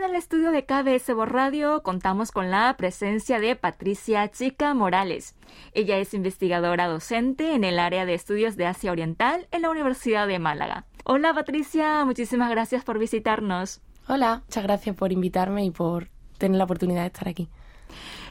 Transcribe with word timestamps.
en 0.00 0.10
el 0.10 0.16
estudio 0.16 0.50
de 0.50 0.64
KBS 0.64 1.14
Radio 1.26 1.82
contamos 1.82 2.32
con 2.32 2.50
la 2.50 2.74
presencia 2.78 3.38
de 3.38 3.54
Patricia 3.54 4.30
Chica 4.30 4.72
Morales. 4.72 5.34
Ella 5.74 5.98
es 5.98 6.14
investigadora 6.14 6.86
docente 6.86 7.54
en 7.54 7.64
el 7.64 7.78
área 7.78 8.06
de 8.06 8.14
estudios 8.14 8.56
de 8.56 8.64
Asia 8.64 8.92
Oriental 8.92 9.46
en 9.50 9.60
la 9.60 9.68
Universidad 9.68 10.26
de 10.26 10.38
Málaga. 10.38 10.86
Hola 11.04 11.34
Patricia, 11.34 12.02
muchísimas 12.06 12.50
gracias 12.50 12.82
por 12.82 12.98
visitarnos. 12.98 13.82
Hola, 14.08 14.42
muchas 14.46 14.62
gracias 14.62 14.96
por 14.96 15.12
invitarme 15.12 15.66
y 15.66 15.70
por 15.70 16.08
tener 16.38 16.56
la 16.56 16.64
oportunidad 16.64 17.02
de 17.02 17.08
estar 17.08 17.28
aquí. 17.28 17.50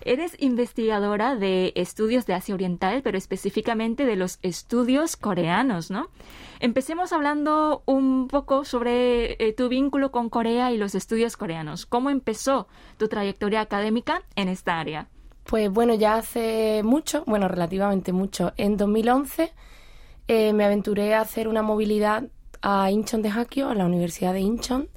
Eres 0.06 0.36
investigadora 0.40 1.36
de 1.36 1.74
estudios 1.76 2.26
de 2.26 2.34
Asia 2.34 2.56
Oriental, 2.56 3.02
pero 3.04 3.18
específicamente 3.18 4.06
de 4.06 4.16
los 4.16 4.40
estudios 4.42 5.18
coreanos, 5.18 5.92
¿no? 5.92 6.10
Empecemos 6.60 7.14
hablando 7.14 7.84
un 7.86 8.28
poco 8.28 8.66
sobre 8.66 9.34
eh, 9.44 9.54
tu 9.54 9.70
vínculo 9.70 10.12
con 10.12 10.30
Corea 10.30 10.72
y 10.72 10.78
los 10.78 10.96
estudios 10.96 11.38
coreanos. 11.38 11.86
¿Cómo 11.86 12.10
empezó 12.10 12.68
tu 12.98 13.08
trayectoria 13.08 13.62
académica 13.62 14.24
en 14.36 14.50
esta 14.50 14.80
área? 14.80 15.07
Pues 15.46 15.70
bueno, 15.71 15.96
ya 15.96 16.16
hace 16.16 16.82
mucho, 16.84 17.24
bueno, 17.26 17.48
relativamente 17.48 18.12
mucho. 18.14 18.54
En 18.57 18.78
2011 18.78 19.52
eh, 20.28 20.54
me 20.54 20.64
aventuré 20.64 21.16
a 21.16 21.21
hacer 21.21 21.48
una 21.48 21.64
movilidad 21.64 22.26
a 22.62 22.92
Incheon 22.92 23.21
de 23.21 23.29
Hakio, 23.29 23.70
a 23.70 23.76
la 23.76 23.86
Universidad 23.86 24.34
de 24.34 24.42
Incheon. 24.42 24.90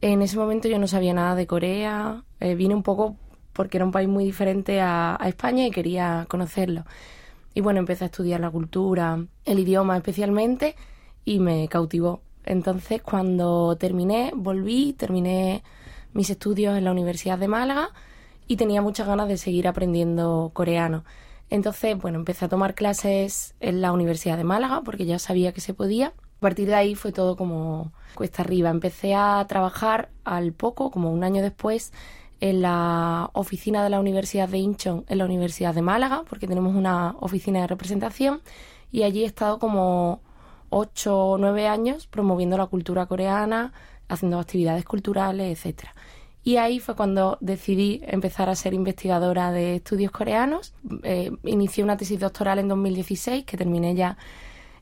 En 0.00 0.22
ese 0.22 0.36
momento 0.36 0.68
yo 0.68 0.78
no 0.78 0.86
sabía 0.86 1.14
nada 1.14 1.34
de 1.34 1.46
Corea, 1.46 2.22
eh, 2.38 2.54
vine 2.54 2.74
un 2.74 2.84
poco 2.84 3.16
porque 3.58 3.76
era 3.76 3.84
un 3.84 3.90
país 3.90 4.08
muy 4.08 4.24
diferente 4.24 4.80
a, 4.80 5.18
España 5.26 5.66
y 5.66 5.72
quería 5.72 6.26
conocerlo. 6.28 6.84
Y 7.54 7.60
bueno, 7.60 7.80
empecé 7.80 8.04
a 8.04 8.06
estudiar 8.06 8.38
la 8.38 8.52
cultura, 8.52 9.18
el 9.44 9.58
idioma 9.58 9.96
especialmente, 9.96 10.76
y 11.24 11.40
me 11.40 11.66
cautivó. 11.66 12.20
Entonces, 12.44 13.02
cuando 13.02 13.76
terminé, 13.76 14.30
volví, 14.32 14.92
terminé 14.92 15.64
mis 16.12 16.30
estudios 16.30 16.78
en 16.78 16.84
la 16.84 16.92
Universidad 16.92 17.36
de 17.36 17.48
Málaga 17.48 17.90
y 18.46 18.54
tenía 18.54 18.80
muchas 18.80 19.08
ganas 19.08 19.26
de 19.26 19.36
seguir 19.36 19.66
aprendiendo 19.66 20.52
coreano. 20.54 21.02
Entonces, 21.50 21.98
bueno, 21.98 22.20
empecé 22.20 22.44
a 22.44 22.48
tomar 22.48 22.76
clases 22.76 23.56
en 23.58 23.80
la 23.80 23.90
Universidad 23.90 24.36
de 24.36 24.44
Málaga 24.44 24.82
porque 24.84 25.04
ya 25.04 25.18
sabía 25.18 25.50
que 25.50 25.60
se 25.60 25.74
podía. 25.74 26.06
A 26.36 26.40
partir 26.40 26.68
de 26.68 26.76
ahí 26.76 26.94
fue 26.94 27.10
todo 27.10 27.36
como 27.36 27.90
cuesta 28.14 28.42
arriba. 28.42 28.70
Empecé 28.70 29.16
a 29.16 29.44
trabajar 29.48 30.10
al 30.22 30.52
poco, 30.52 30.92
como 30.92 31.10
un 31.10 31.24
año 31.24 31.42
después, 31.42 31.92
en 32.40 32.62
la 32.62 33.30
oficina 33.32 33.82
de 33.82 33.90
la 33.90 34.00
Universidad 34.00 34.48
de 34.48 34.58
Incheon 34.58 35.04
en 35.08 35.18
la 35.18 35.24
Universidad 35.24 35.74
de 35.74 35.82
Málaga, 35.82 36.22
porque 36.28 36.46
tenemos 36.46 36.74
una 36.74 37.16
oficina 37.20 37.60
de 37.60 37.66
representación, 37.66 38.40
y 38.92 39.02
allí 39.02 39.22
he 39.22 39.26
estado 39.26 39.58
como 39.58 40.20
ocho 40.70 41.16
o 41.16 41.38
nueve 41.38 41.66
años 41.66 42.06
promoviendo 42.06 42.56
la 42.56 42.66
cultura 42.66 43.06
coreana, 43.06 43.72
haciendo 44.08 44.38
actividades 44.38 44.84
culturales, 44.84 45.58
etcétera. 45.58 45.94
Y 46.44 46.56
ahí 46.56 46.80
fue 46.80 46.96
cuando 46.96 47.36
decidí 47.40 48.00
empezar 48.06 48.48
a 48.48 48.54
ser 48.54 48.72
investigadora 48.72 49.52
de 49.52 49.76
estudios 49.76 50.10
coreanos. 50.10 50.72
Eh, 51.02 51.30
inicié 51.44 51.84
una 51.84 51.96
tesis 51.96 52.18
doctoral 52.18 52.58
en 52.58 52.68
2016 52.68 53.44
que 53.44 53.56
terminé 53.56 53.94
ya 53.94 54.16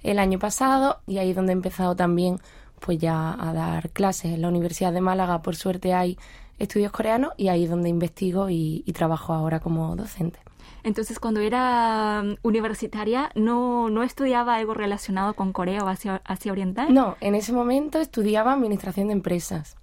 el 0.02 0.20
año 0.20 0.38
pasado 0.38 1.00
y 1.06 1.18
ahí 1.18 1.30
es 1.30 1.36
donde 1.36 1.52
he 1.52 1.54
empezado 1.54 1.96
también 1.96 2.38
pues 2.78 2.98
ya 2.98 3.32
a 3.32 3.52
dar 3.52 3.90
clases 3.90 4.32
en 4.32 4.42
la 4.42 4.48
Universidad 4.48 4.92
de 4.92 5.00
Málaga. 5.00 5.42
Por 5.42 5.56
suerte 5.56 5.92
hay 5.92 6.18
estudios 6.58 6.92
coreanos 6.92 7.32
y 7.36 7.48
ahí 7.48 7.64
es 7.64 7.70
donde 7.70 7.88
investigo 7.88 8.48
y, 8.50 8.82
trabajo 8.94 9.34
ahora 9.34 9.60
como 9.60 9.94
docente. 9.94 10.38
Entonces, 10.82 11.18
cuando 11.18 11.40
era 11.40 12.22
um, 12.24 12.36
universitaria, 12.42 13.30
¿no, 13.34 13.90
¿no 13.90 14.02
estudiaba 14.02 14.54
algo 14.54 14.72
relacionado 14.72 15.34
con 15.34 15.52
Corea 15.52 15.82
o 15.82 15.88
Asia, 15.88 16.22
Oriental? 16.50 16.94
No, 16.94 17.16
en 17.20 17.34
ese 17.34 17.52
momento 17.52 17.98
estudiaba 17.98 18.52
Administración 18.52 19.08
de 19.08 19.14
Empresas. 19.14 19.76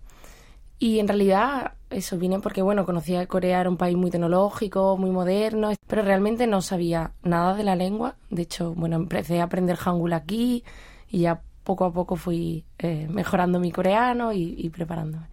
Y 0.80 1.00
en 1.00 1.08
realidad 1.08 1.74
eso 1.90 2.18
vine 2.18 2.40
porque, 2.40 2.62
bueno, 2.62 2.86
conocía 2.86 3.22
que 3.22 3.28
Corea 3.28 3.62
era 3.62 3.70
un 3.70 3.78
país 3.78 3.96
muy 3.96 4.10
tecnológico, 4.10 4.98
muy 4.98 5.12
moderno, 5.12 5.72
pero 5.88 6.02
realmente 6.02 6.48
no 6.48 6.62
sabía 6.62 7.12
nada 7.22 7.54
de 7.54 7.64
la 7.64 7.76
lengua. 7.76 8.16
De 8.30 8.42
hecho, 8.42 8.74
bueno, 8.74 8.96
empecé 8.96 9.40
a 9.40 9.44
aprender 9.44 9.78
Hangul 9.78 10.14
aquí 10.14 10.64
y 11.10 11.20
ya 11.20 11.42
poco 11.64 11.86
a 11.86 11.94
poco 11.94 12.16
fui 12.16 12.66
eh, 12.80 13.08
mejorando 13.10 13.60
mi 13.60 13.72
coreano 13.72 14.34
y, 14.34 14.56
y 14.58 14.70
preparándome. 14.70 15.33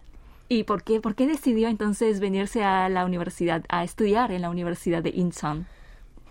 ¿Y 0.51 0.65
por 0.65 0.83
qué, 0.83 0.99
por 0.99 1.15
qué 1.15 1.27
decidió 1.27 1.69
entonces 1.69 2.19
venirse 2.19 2.61
a 2.61 2.89
la 2.89 3.05
universidad, 3.05 3.63
a 3.69 3.85
estudiar 3.85 4.33
en 4.33 4.41
la 4.41 4.49
Universidad 4.49 5.01
de 5.01 5.11
Incheon? 5.11 5.65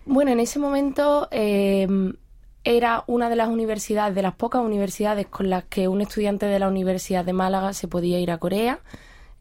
Bueno, 0.05 0.31
en 0.31 0.41
ese 0.41 0.59
momento 0.59 1.27
em, 1.31 2.13
era 2.63 3.03
una 3.07 3.31
de 3.31 3.37
las 3.37 3.49
universidades, 3.49 4.15
de 4.15 4.21
las 4.21 4.35
pocas 4.35 4.61
universidades 4.61 5.27
con 5.27 5.49
las 5.49 5.65
que 5.65 5.89
un 5.89 6.03
estudiante 6.03 6.45
de 6.45 6.59
la 6.59 6.69
Universidad 6.69 7.25
de 7.25 7.33
Málaga 7.33 7.73
se 7.73 7.89
podía 7.89 8.21
ir 8.21 8.31
a 8.31 8.37
Corea. 8.37 8.81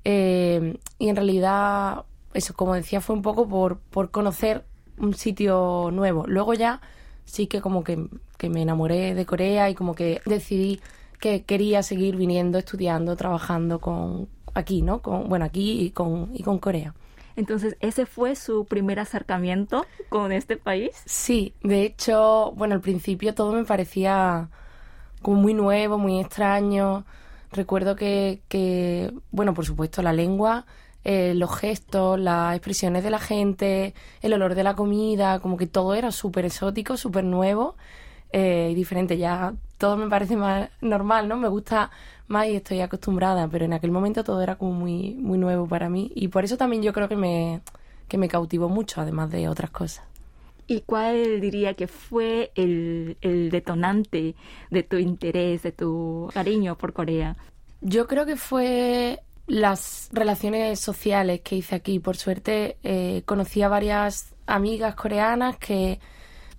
Em, 0.05 0.77
y 0.97 1.09
en 1.09 1.15
realidad, 1.17 2.05
eso, 2.33 2.53
como 2.53 2.73
decía, 2.73 3.01
fue 3.01 3.17
un 3.17 3.21
poco 3.21 3.49
por, 3.49 3.79
por 3.79 4.11
conocer 4.11 4.63
un 4.97 5.13
sitio 5.13 5.89
nuevo. 5.91 6.23
Luego 6.25 6.53
ya 6.53 6.79
sí 7.25 7.47
que 7.47 7.59
como 7.59 7.83
que, 7.83 8.07
que 8.37 8.47
me 8.47 8.61
enamoré 8.61 9.13
de 9.13 9.25
Corea 9.25 9.69
y 9.69 9.75
como 9.75 9.93
que 9.93 10.21
decidí 10.25 10.79
que 11.19 11.43
quería 11.43 11.83
seguir 11.83 12.15
viniendo, 12.15 12.57
estudiando, 12.57 13.17
trabajando 13.17 13.79
con, 13.79 14.29
aquí, 14.59 14.81
¿no? 14.81 15.01
Con, 15.01 15.29
bueno, 15.29 15.45
aquí 15.45 15.81
y 15.81 15.91
con, 15.91 16.29
y 16.33 16.43
con 16.43 16.59
Corea. 16.59 16.93
Entonces, 17.35 17.77
¿ese 17.79 18.05
fue 18.05 18.35
su 18.35 18.65
primer 18.65 18.99
acercamiento 18.99 19.85
con 20.09 20.31
este 20.31 20.57
país? 20.57 20.91
Sí, 21.05 21.53
de 21.63 21.83
hecho, 21.83 22.51
bueno, 22.55 22.75
al 22.75 22.81
principio 22.81 23.33
todo 23.33 23.53
me 23.53 23.63
parecía 23.63 24.49
como 25.21 25.41
muy 25.41 25.53
nuevo, 25.53 25.97
muy 25.97 26.19
extraño. 26.19 27.05
Recuerdo 27.51 27.95
que, 27.95 28.41
que 28.49 29.13
bueno, 29.31 29.53
por 29.53 29.65
supuesto, 29.65 30.01
la 30.01 30.11
lengua, 30.11 30.65
eh, 31.05 31.33
los 31.33 31.55
gestos, 31.55 32.19
las 32.19 32.55
expresiones 32.55 33.03
de 33.03 33.09
la 33.09 33.19
gente, 33.19 33.93
el 34.21 34.33
olor 34.33 34.53
de 34.53 34.63
la 34.63 34.75
comida, 34.75 35.39
como 35.39 35.55
que 35.55 35.65
todo 35.65 35.95
era 35.95 36.11
súper 36.11 36.45
exótico, 36.45 36.97
súper 36.97 37.23
nuevo 37.23 37.75
eh, 38.31 38.73
diferente. 38.75 39.17
Ya 39.17 39.53
todo 39.77 39.97
me 39.97 40.09
parece 40.09 40.35
más 40.35 40.69
normal, 40.81 41.27
¿no? 41.27 41.37
Me 41.37 41.47
gusta 41.47 41.89
más 42.27 42.47
y 42.47 42.55
estoy 42.55 42.81
acostumbrada, 42.81 43.47
pero 43.47 43.65
en 43.65 43.73
aquel 43.73 43.91
momento 43.91 44.23
todo 44.23 44.41
era 44.41 44.55
como 44.55 44.73
muy, 44.73 45.15
muy 45.15 45.37
nuevo 45.37 45.67
para 45.67 45.89
mí 45.89 46.11
y 46.15 46.27
por 46.27 46.43
eso 46.43 46.57
también 46.57 46.83
yo 46.83 46.93
creo 46.93 47.09
que 47.09 47.15
me, 47.15 47.61
que 48.07 48.17
me 48.17 48.27
cautivó 48.27 48.69
mucho, 48.69 49.01
además 49.01 49.31
de 49.31 49.49
otras 49.49 49.71
cosas. 49.71 50.05
¿Y 50.67 50.81
cuál 50.81 51.41
diría 51.41 51.73
que 51.73 51.87
fue 51.87 52.51
el, 52.53 53.17
el 53.21 53.49
detonante 53.49 54.35
de 54.69 54.83
tu 54.83 54.97
interés, 54.97 55.63
de 55.63 55.71
tu 55.71 56.29
cariño 56.31 56.77
por 56.77 56.93
Corea? 56.93 57.35
Yo 57.81 58.05
creo 58.05 58.27
que 58.27 58.35
fue 58.35 59.19
las 59.49 60.09
relaciones 60.11 60.79
sociales 60.79 61.41
que 61.41 61.55
hice 61.55 61.75
aquí. 61.75 61.99
Por 61.99 62.15
suerte 62.17 62.77
eh, 62.83 63.23
conocí 63.25 63.63
a 63.63 63.67
varias 63.67 64.35
amigas 64.45 64.95
coreanas 64.95 65.57
que 65.57 65.99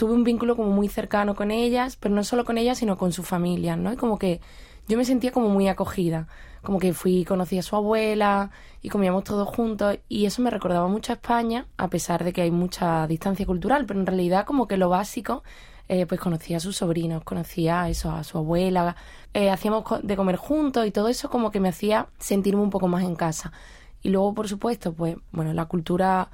tuve 0.01 0.15
un 0.15 0.25
vínculo 0.25 0.57
como 0.57 0.71
muy 0.71 0.89
cercano 0.89 1.35
con 1.37 1.51
ellas, 1.51 1.97
pero 1.97 2.15
no 2.15 2.25
solo 2.25 2.47
con 2.47 2.57
ellas, 2.57 2.79
sino 2.79 2.97
con 2.97 3.13
su 3.13 3.23
familia, 3.23 3.77
¿no? 3.77 3.93
Y 3.93 3.97
como 3.97 4.19
que 4.19 4.41
yo 4.89 4.97
me 4.97 5.05
sentía 5.05 5.31
como 5.31 5.51
muy 5.51 5.69
acogida, 5.69 6.27
como 6.63 6.79
que 6.79 6.95
fui, 6.95 7.27
conocí 7.27 7.59
a 7.59 7.63
su 7.63 7.77
abuela 7.77 8.51
y 8.81 8.89
comíamos 8.89 9.25
todos 9.25 9.47
juntos 9.47 9.99
y 10.09 10.25
eso 10.25 10.41
me 10.41 10.49
recordaba 10.49 10.89
mucho 10.89 11.13
a 11.13 11.17
España, 11.17 11.67
a 11.77 11.89
pesar 11.89 12.25
de 12.25 12.33
que 12.33 12.41
hay 12.41 12.51
mucha 12.51 13.07
distancia 13.09 13.45
cultural, 13.45 13.85
pero 13.85 14.01
en 14.01 14.07
realidad 14.07 14.47
como 14.47 14.67
que 14.67 14.79
lo 14.79 14.89
básico, 14.89 15.43
eh, 15.87 16.07
pues 16.07 16.19
conocía 16.19 16.57
a 16.57 16.61
sus 16.61 16.79
sobrinos, 16.79 17.23
conocía 17.23 17.83
a 17.83 17.91
eso, 17.91 18.11
a 18.11 18.25
su 18.25 18.39
abuela, 18.39 18.97
eh, 19.35 19.51
hacíamos 19.51 19.85
de 20.03 20.17
comer 20.17 20.37
juntos 20.37 20.87
y 20.87 20.93
todo 20.93 21.09
eso 21.09 21.29
como 21.29 21.51
que 21.51 21.61
me 21.61 21.69
hacía 21.69 22.09
sentirme 22.19 22.63
un 22.63 22.71
poco 22.71 22.89
más 22.89 23.05
en 23.05 23.17
casa. 23.17 23.53
Y 24.01 24.09
luego, 24.09 24.33
por 24.33 24.49
supuesto, 24.49 24.95
pues 24.95 25.17
bueno, 25.31 25.53
la 25.53 25.67
cultura 25.67 26.31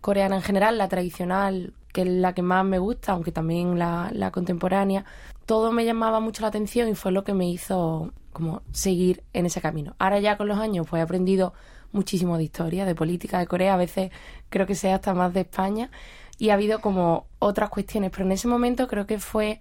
coreana 0.00 0.36
en 0.36 0.42
general, 0.42 0.78
la 0.78 0.88
tradicional, 0.88 1.74
que 1.92 2.02
es 2.02 2.08
la 2.08 2.34
que 2.34 2.42
más 2.42 2.64
me 2.64 2.78
gusta, 2.78 3.12
aunque 3.12 3.32
también 3.32 3.78
la, 3.78 4.30
contemporánea, 4.32 5.04
todo 5.46 5.72
me 5.72 5.84
llamaba 5.84 6.20
mucho 6.20 6.42
la 6.42 6.48
atención 6.48 6.88
y 6.88 6.94
fue 6.94 7.12
lo 7.12 7.24
que 7.24 7.34
me 7.34 7.48
hizo 7.48 8.12
como 8.32 8.62
seguir 8.72 9.24
en 9.32 9.46
ese 9.46 9.60
camino. 9.60 9.94
Ahora 9.98 10.20
ya 10.20 10.36
con 10.36 10.48
los 10.48 10.58
años 10.58 10.86
pues 10.88 11.00
he 11.00 11.02
aprendido 11.02 11.52
muchísimo 11.92 12.36
de 12.36 12.44
historia, 12.44 12.84
de 12.84 12.94
política 12.94 13.38
de 13.40 13.46
Corea, 13.46 13.74
a 13.74 13.76
veces 13.76 14.12
creo 14.48 14.66
que 14.66 14.76
sé 14.76 14.92
hasta 14.92 15.14
más 15.14 15.34
de 15.34 15.40
España 15.40 15.90
y 16.38 16.50
ha 16.50 16.54
habido 16.54 16.80
como 16.80 17.26
otras 17.40 17.70
cuestiones, 17.70 18.10
pero 18.12 18.24
en 18.24 18.32
ese 18.32 18.46
momento 18.46 18.86
creo 18.86 19.06
que 19.06 19.18
fue 19.18 19.60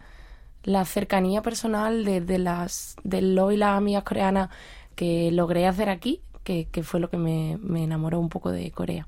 la 0.63 0.85
cercanía 0.85 1.41
personal 1.41 2.05
de, 2.05 2.37
las 2.37 2.95
de 3.03 3.21
lo 3.21 3.51
y 3.51 3.57
las 3.57 3.75
amigas 3.77 4.03
coreanas 4.03 4.49
que 4.95 5.31
logré 5.31 5.65
hacer 5.65 5.89
aquí, 5.89 6.21
que, 6.43 6.67
que 6.71 6.83
fue 6.83 6.99
lo 6.99 7.09
que 7.09 7.17
me, 7.17 7.57
me 7.61 7.83
enamoró 7.83 8.19
un 8.19 8.29
poco 8.29 8.51
de 8.51 8.69
Corea. 8.71 9.07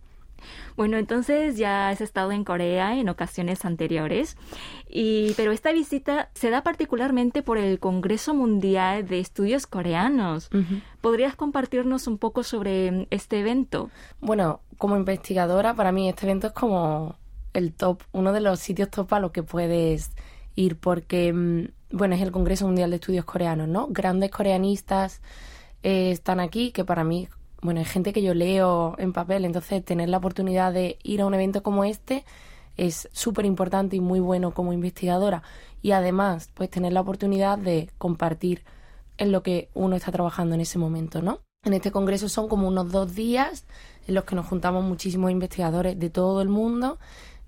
Bueno, 0.75 0.97
entonces 0.97 1.57
ya 1.57 1.89
has 1.89 2.01
estado 2.01 2.31
en 2.31 2.43
Corea 2.43 2.97
en 2.97 3.09
ocasiones 3.09 3.65
anteriores, 3.65 4.37
y, 4.89 5.33
pero 5.35 5.51
esta 5.51 5.71
visita 5.71 6.29
se 6.33 6.49
da 6.49 6.63
particularmente 6.63 7.41
por 7.41 7.57
el 7.57 7.79
Congreso 7.79 8.33
Mundial 8.33 9.07
de 9.07 9.19
Estudios 9.19 9.67
Coreanos. 9.67 10.49
¿Podrías 11.01 11.35
compartirnos 11.35 12.07
un 12.07 12.17
poco 12.17 12.43
sobre 12.43 13.07
este 13.09 13.39
evento? 13.39 13.89
Bueno, 14.19 14.61
como 14.77 14.97
investigadora, 14.97 15.73
para 15.73 15.91
mí 15.91 16.09
este 16.09 16.25
evento 16.25 16.47
es 16.47 16.53
como 16.53 17.15
el 17.53 17.73
top, 17.73 18.01
uno 18.11 18.33
de 18.33 18.41
los 18.41 18.59
sitios 18.59 18.89
top 18.89 19.13
a 19.13 19.19
los 19.19 19.31
que 19.31 19.43
puedes 19.43 20.11
ir, 20.55 20.77
porque, 20.77 21.33
mm, 21.33 21.67
bueno, 21.91 22.15
es 22.15 22.21
el 22.21 22.31
Congreso 22.31 22.65
Mundial 22.65 22.89
de 22.89 22.97
Estudios 22.97 23.25
Coreanos, 23.25 23.67
¿no? 23.67 23.87
Grandes 23.89 24.31
coreanistas 24.31 25.21
eh, 25.83 26.11
están 26.11 26.39
aquí, 26.39 26.71
que 26.71 26.85
para 26.85 27.03
mí 27.03 27.27
bueno, 27.61 27.79
es 27.79 27.89
gente 27.89 28.13
que 28.13 28.23
yo 28.23 28.33
leo 28.33 28.95
en 28.97 29.13
papel, 29.13 29.45
entonces 29.45 29.83
tener 29.85 30.09
la 30.09 30.17
oportunidad 30.17 30.73
de 30.73 30.97
ir 31.03 31.21
a 31.21 31.25
un 31.25 31.33
evento 31.33 31.61
como 31.61 31.83
este 31.83 32.25
es 32.77 33.09
súper 33.11 33.45
importante 33.45 33.95
y 33.95 33.99
muy 33.99 34.19
bueno 34.19 34.53
como 34.53 34.73
investigadora. 34.73 35.43
Y 35.81 35.91
además, 35.91 36.49
pues 36.53 36.69
tener 36.69 36.93
la 36.93 37.01
oportunidad 37.01 37.57
de 37.57 37.89
compartir 37.97 38.63
en 39.17 39.31
lo 39.31 39.43
que 39.43 39.69
uno 39.73 39.95
está 39.95 40.11
trabajando 40.11 40.55
en 40.55 40.61
ese 40.61 40.79
momento, 40.79 41.21
¿no? 41.21 41.39
En 41.63 41.73
este 41.73 41.91
congreso 41.91 42.27
son 42.27 42.47
como 42.47 42.67
unos 42.67 42.91
dos 42.91 43.13
días 43.13 43.65
en 44.07 44.15
los 44.15 44.23
que 44.23 44.35
nos 44.35 44.47
juntamos 44.47 44.83
muchísimos 44.83 45.29
investigadores 45.29 45.99
de 45.99 46.09
todo 46.09 46.41
el 46.41 46.49
mundo, 46.49 46.97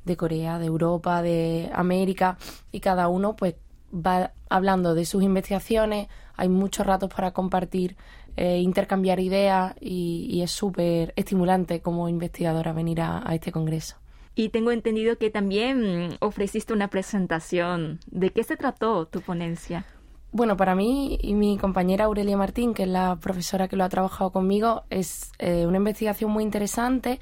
de 0.06 0.18
Corea, 0.18 0.60
de 0.60 0.68
Europa, 0.68 1.24
de 1.24 1.71
América, 1.74 2.38
y 2.71 2.80
cada 2.80 3.07
uno 3.07 3.36
pues 3.36 3.56
va 3.94 4.33
hablando 4.50 4.94
de 4.94 5.06
sus 5.06 5.24
investigaciones, 5.24 6.10
hay 6.36 6.50
muchos 6.50 6.86
ratos 6.86 7.12
para 7.13 7.31
compartir, 7.31 7.95
eh, 8.35 8.59
intercambiar 8.59 9.19
ideas 9.19 9.75
y, 9.80 10.41
es 10.41 10.51
súper 10.51 11.13
estimulante 11.15 11.81
como 11.81 12.09
investigadora 12.09 12.74
venir 12.74 13.01
a, 13.01 13.24
este 13.33 13.51
congreso. 13.51 13.97
Y 14.35 14.50
tengo 14.50 14.71
entendido 14.71 15.18
que 15.18 15.30
también 15.30 16.18
ofreciste 16.19 16.74
una 16.74 16.88
presentación. 16.88 18.00
¿De 18.07 18.31
qué 18.31 18.44
se 18.44 18.57
trató 18.57 19.06
tu 19.06 19.21
ponencia? 19.21 19.85
Bueno, 20.31 20.57
para 20.57 20.74
mí 20.74 21.19
y 21.21 21.35
mi 21.35 21.59
compañera 21.59 22.06
Aurelia 22.06 22.35
Martín, 22.35 22.74
que 22.74 22.83
es 22.83 22.89
la 22.89 23.18
profesora 23.18 23.68
que 23.68 23.75
lo 23.75 23.83
ha 23.83 23.89
trabajado 23.89 24.31
conmigo, 24.31 24.83
es 24.89 25.31
eh, 25.38 25.68
una 25.68 25.77
investigación 25.77 26.31
muy 26.31 26.44
interesante. 26.44 27.19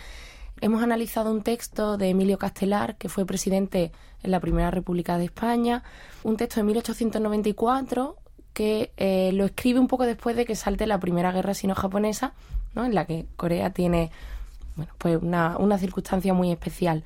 Hemos 0.61 0.81
analizado 0.81 1.29
un 1.29 1.41
texto 1.41 1.97
de 1.97 2.09
Emilio 2.09 2.37
Castelar, 2.37 2.95
que 2.95 3.09
fue 3.09 3.25
presidente 3.25 3.91
en 4.23 4.31
la 4.31 4.39
Primera 4.39 4.71
República 4.71 5.17
de 5.17 5.25
España, 5.25 5.83
un 6.23 6.37
texto 6.37 6.61
de 6.61 6.67
1894 6.67 8.15
que 8.53 8.91
eh, 8.97 9.31
lo 9.33 9.45
escribe 9.45 9.79
un 9.79 9.87
poco 9.87 10.05
después 10.05 10.35
de 10.35 10.45
que 10.45 10.55
salte 10.55 10.87
la 10.87 10.99
Primera 10.99 11.31
Guerra 11.31 11.53
Sino-Japonesa, 11.53 12.33
¿no? 12.75 12.85
en 12.85 12.95
la 12.95 13.05
que 13.05 13.25
Corea 13.35 13.71
tiene 13.71 14.11
bueno, 14.75 14.93
pues 14.97 15.21
una, 15.21 15.57
una 15.57 15.77
circunstancia 15.77 16.33
muy 16.33 16.51
especial. 16.51 17.03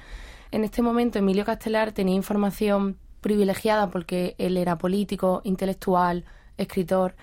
En 0.51 0.63
este 0.63 0.81
momento 0.81 1.19
Emilio 1.19 1.45
Castelar 1.45 1.92
tenía 1.92 2.15
información 2.15 2.97
privilegiada 3.21 3.89
porque 3.89 4.36
él 4.38 4.57
era 4.57 4.77
político, 4.77 5.42
intelectual, 5.44 6.25
escritor 6.57 7.15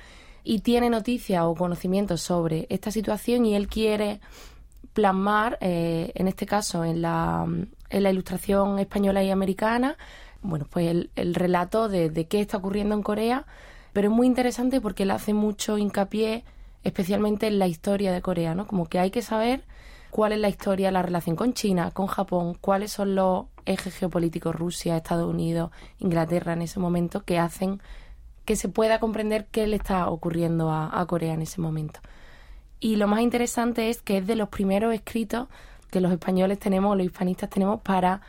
y 0.45 0.61
tiene 0.61 0.91
noticias 0.91 1.43
o 1.45 1.55
conocimientos 1.55 2.21
sobre 2.21 2.67
esta 2.69 2.91
situación 2.91 3.47
y 3.47 3.55
él 3.55 3.69
quiere 3.69 4.21
plasmar, 4.93 5.59
eh, 5.61 6.13
en 6.15 6.29
este 6.29 6.47
caso 6.47 6.85
en 6.85 7.03
la, 7.03 7.47
en 7.91 8.03
la 8.03 8.11
ilustración 8.11 8.79
española 8.79 9.23
y 9.23 9.31
americana, 9.31 9.97
bueno, 10.43 10.67
pues 10.69 10.89
el, 10.89 11.11
el 11.15 11.35
relato 11.35 11.89
de, 11.89 12.11
de, 12.11 12.27
qué 12.27 12.41
está 12.41 12.57
ocurriendo 12.57 12.95
en 12.95 13.03
Corea, 13.03 13.47
pero 13.93 14.09
es 14.09 14.15
muy 14.15 14.27
interesante 14.27 14.81
porque 14.81 15.05
él 15.05 15.11
hace 15.11 15.35
mucho 15.35 15.79
hincapié 15.79 16.45
especialmente 16.85 17.47
en 17.47 17.59
la 17.59 17.67
historia 17.67 18.13
de 18.13 18.23
Corea, 18.23 18.55
¿no? 18.55 18.67
Como 18.67 18.87
que 18.87 18.99
hay 18.99 19.11
que 19.11 19.23
saber 19.23 19.65
cuál 20.11 20.33
es 20.33 20.39
la 20.39 20.49
historia, 20.49 20.91
la 20.91 21.03
relación 21.03 21.37
con 21.37 21.55
China, 21.55 21.91
con 21.93 22.07
Japón, 22.07 22.57
cuáles 22.61 22.93
son 22.93 23.15
los 23.15 23.47
ejes 23.65 23.95
geopolíticos 23.95 24.55
Rusia, 24.55 24.97
Estados 24.97 25.29
Unidos, 25.29 25.71
Inglaterra 25.99 26.53
en 26.53 26.63
ese 26.63 26.81
momento 26.81 27.25
que 27.25 27.39
hacen 27.39 27.81
que 28.45 28.57
se 28.57 28.69
pueda 28.69 28.99
comprender 28.99 29.47
qué 29.47 29.67
le 29.69 29.77
está 29.77 30.09
ocurriendo 30.09 30.71
a, 30.71 31.01
a 31.01 31.07
Corea 31.07 31.35
en 31.35 31.43
ese 31.43 31.61
momento. 31.61 32.01
Y 32.81 32.97
lo 32.97 33.07
más 33.07 33.21
interesante 33.21 33.89
es 33.89 34.03
que 34.03 34.19
es 34.19 34.27
de 34.27 34.35
los 34.35 34.49
primeros 34.49 34.93
escritos 34.93 35.47
que 35.91 36.01
los 36.01 36.11
españoles 36.11 36.59
tenemos, 36.59 36.97
los 36.97 37.07
hispanistas 37.07 37.49
tenemos 37.49 37.81
para 37.83 38.23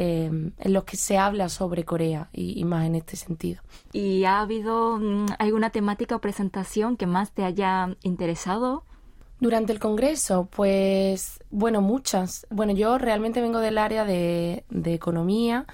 eh, 0.00 0.30
en 0.58 0.72
los 0.72 0.84
que 0.84 0.96
se 0.96 1.18
habla 1.18 1.48
sobre 1.48 1.84
Corea 1.84 2.28
y, 2.32 2.64
más 2.64 2.86
en 2.86 2.94
este 2.94 3.16
sentido. 3.16 3.62
¿Y 3.92 4.22
ha 4.22 4.40
habido 4.40 4.96
mm, 4.96 5.26
alguna 5.40 5.70
temática 5.70 6.14
o 6.14 6.20
presentación 6.20 6.96
que 6.96 7.08
más 7.08 7.32
te 7.32 7.42
haya 7.42 7.96
interesado? 8.04 8.84
Durante 9.40 9.72
el 9.72 9.80
Congreso, 9.80 10.48
pues, 10.54 11.40
bueno, 11.50 11.80
muchas. 11.80 12.46
Bueno, 12.48 12.74
yo 12.74 12.96
realmente 12.98 13.40
vengo 13.40 13.58
del 13.58 13.76
área 13.76 14.04
de, 14.04 14.62
economía, 14.84 15.66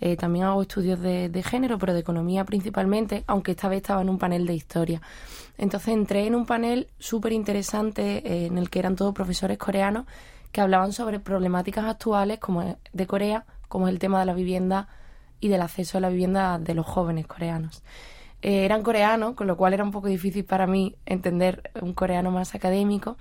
eh, 0.00 0.16
también 0.16 0.44
hago 0.44 0.62
estudios 0.62 1.00
de, 1.00 1.28
de, 1.28 1.42
género, 1.42 1.76
pero 1.76 1.92
de 1.92 2.00
economía 2.00 2.44
principalmente, 2.44 3.24
aunque 3.26 3.50
esta 3.50 3.68
vez 3.68 3.78
estaba 3.78 4.00
en 4.00 4.10
un 4.10 4.18
panel 4.18 4.46
de 4.46 4.54
historia. 4.54 5.02
Entonces 5.58 5.92
entré 5.92 6.28
en 6.28 6.36
un 6.36 6.46
panel 6.46 6.86
súper 7.00 7.32
interesante 7.32 8.18
eh, 8.18 8.46
en 8.46 8.58
el 8.58 8.70
que 8.70 8.78
eran 8.78 8.94
todos 8.94 9.12
profesores 9.12 9.58
coreanos 9.58 10.06
que 10.52 10.60
hablaban 10.60 10.92
sobre 10.92 11.18
problemáticas 11.18 11.86
actuales 11.86 12.38
como 12.38 12.78
de 12.92 13.06
Corea, 13.08 13.44
como 13.72 13.88
es 13.88 13.94
el 13.94 13.98
tema 13.98 14.20
de 14.20 14.26
la 14.26 14.34
vivienda 14.34 14.86
y 15.40 15.48
del 15.48 15.62
acceso 15.62 15.96
a 15.96 16.02
la 16.02 16.10
vivienda 16.10 16.58
de 16.58 16.74
los 16.74 16.84
jóvenes 16.84 17.26
coreanos. 17.26 17.82
Eh, 18.42 18.66
eran 18.66 18.82
coreanos, 18.82 19.32
con 19.34 19.46
lo 19.46 19.56
cual 19.56 19.72
era 19.72 19.82
un 19.82 19.92
poco 19.92 20.08
difícil 20.08 20.44
para 20.44 20.66
mí 20.66 20.94
entender 21.06 21.70
un 21.80 21.94
coreano 21.94 22.30
más 22.30 22.54
académico, 22.54 23.16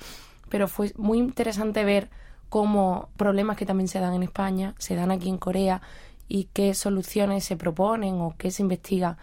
pero 0.49 0.67
fue 0.67 0.91
muy 0.97 1.19
interesante 1.19 1.85
ver 1.85 2.09
cómo 2.49 3.07
problemas 3.15 3.55
que 3.55 3.65
también 3.65 3.87
se 3.87 4.01
dan 4.01 4.13
en 4.13 4.23
España 4.23 4.75
se 4.77 4.95
dan 4.95 5.11
aquí 5.11 5.29
en 5.29 5.37
Corea 5.37 5.81
y 6.27 6.49
qué 6.51 6.73
soluciones 6.73 7.45
se 7.45 7.55
proponen 7.55 8.19
o 8.19 8.35
qué 8.37 8.51
se 8.51 8.61
investiga 8.61 9.17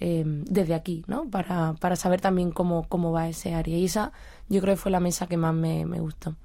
eh, 0.00 0.22
desde 0.26 0.74
aquí, 0.74 1.02
¿no? 1.06 1.24
Para, 1.30 1.76
para 1.80 1.96
saber 1.96 2.20
también 2.20 2.50
cómo, 2.50 2.84
cómo 2.90 3.10
va 3.10 3.26
ese 3.26 3.54
área. 3.54 3.78
Y 3.78 3.86
esa 3.86 4.12
yo 4.50 4.60
creo 4.60 4.74
que 4.74 4.82
fue 4.82 4.92
la 4.92 5.00
mesa 5.00 5.26
que 5.28 5.38
más 5.38 5.54
me, 5.54 5.86
me 5.86 6.00
gustó. 6.00 6.36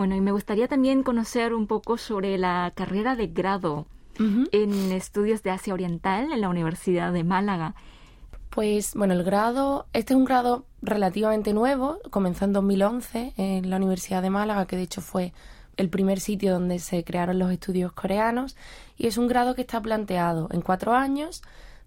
Bueno, 0.00 0.16
y 0.16 0.22
me 0.22 0.32
gustaría 0.32 0.66
también 0.66 1.02
conocer 1.02 1.52
un 1.52 1.66
poco 1.66 1.98
sobre 1.98 2.38
la 2.38 2.72
carrera 2.74 3.16
de 3.16 3.26
grado 3.26 3.86
en 4.18 4.92
estudios 4.92 5.42
de 5.42 5.50
Asia 5.50 5.74
Oriental 5.74 6.32
en 6.32 6.40
la 6.40 6.48
Universidad 6.48 7.12
de 7.12 7.22
Málaga. 7.22 7.74
Pues 8.48 8.94
bueno, 8.94 9.12
el 9.12 9.24
grado, 9.24 9.88
este 9.92 10.14
es 10.14 10.16
un 10.16 10.24
grado 10.24 10.64
relativamente 10.80 11.52
nuevo, 11.52 11.98
comenzó 12.08 12.46
en 12.46 12.54
2011 12.54 13.34
en 13.36 13.68
la 13.68 13.76
Universidad 13.76 14.22
de 14.22 14.30
Málaga, 14.30 14.64
que 14.64 14.76
de 14.76 14.84
hecho 14.84 15.02
fue 15.02 15.34
el 15.76 15.90
primer 15.90 16.18
sitio 16.18 16.54
donde 16.54 16.78
se 16.78 17.04
crearon 17.04 17.38
los 17.38 17.52
estudios 17.52 17.92
coreanos, 17.92 18.56
y 18.96 19.06
es 19.06 19.18
un 19.18 19.28
grado 19.28 19.54
que 19.54 19.60
está 19.60 19.82
planteado 19.82 20.48
en 20.50 20.62
cuatro 20.62 20.94
años, 20.94 21.42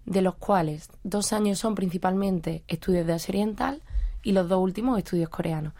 de 0.06 0.22
los 0.22 0.36
cuales 0.36 0.88
dos 1.02 1.32
años 1.32 1.58
son 1.58 1.74
principalmente 1.74 2.62
estudios 2.68 3.08
de 3.08 3.14
Asia 3.14 3.32
Oriental 3.32 3.82
y 4.22 4.30
los 4.30 4.48
dos 4.48 4.60
últimos 4.62 4.98
estudios 4.98 5.30
coreanos. 5.30 5.72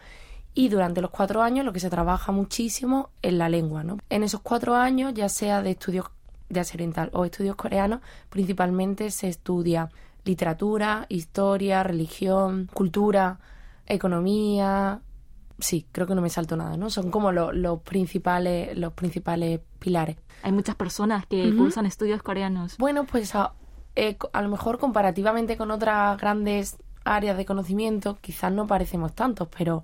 Y 0.57 0.69
durante 0.69 1.01
los 1.01 1.11
cuatro 1.11 1.43
años 1.43 1.65
lo 1.65 1.73
que 1.73 1.81
se 1.81 1.89
trabaja 1.89 2.31
muchísimo 2.31 3.09
es 3.21 3.33
la 3.33 3.49
lengua. 3.49 3.83
¿no? 3.83 3.97
En 4.09 4.23
esos 4.23 4.39
cuatro 4.39 4.75
años, 4.75 5.13
ya 5.13 5.27
sea 5.27 5.61
de 5.61 5.71
estudios 5.71 6.05
de 6.49 6.61
Asia 6.61 6.77
Oriental 6.77 7.09
o 7.13 7.25
estudios 7.25 7.57
coreanos, 7.57 7.99
principalmente 8.29 9.11
se 9.11 9.27
estudia 9.27 9.89
literatura, 10.23 11.05
historia, 11.09 11.83
religión, 11.83 12.69
cultura, 12.73 13.39
economía. 13.85 15.01
Sí, 15.59 15.85
creo 15.91 16.07
que 16.07 16.15
no 16.15 16.21
me 16.21 16.29
salto 16.29 16.55
nada, 16.55 16.77
¿no? 16.77 16.89
Son 16.89 17.11
como 17.11 17.31
los 17.33 17.81
principales, 17.81 18.77
los 18.77 18.93
principales 18.93 19.59
pilares. 19.79 20.17
Hay 20.41 20.53
muchas 20.53 20.75
personas 20.75 21.25
que 21.25 21.53
cursan 21.55 21.85
estudios 21.85 22.21
coreanos. 22.21 22.77
Bueno, 22.77 23.05
pues 23.05 23.35
a, 23.35 23.53
eh, 23.95 24.17
a 24.31 24.41
lo 24.41 24.49
mejor 24.49 24.79
comparativamente 24.79 25.57
con 25.57 25.71
otras 25.71 26.17
grandes 26.17 26.77
áreas 27.03 27.37
de 27.37 27.45
conocimiento, 27.45 28.17
quizás 28.21 28.51
no 28.51 28.67
parecemos 28.67 29.13
tantos, 29.13 29.47
pero 29.55 29.83